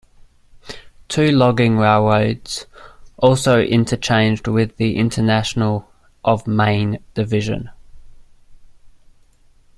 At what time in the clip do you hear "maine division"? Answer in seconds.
6.47-7.69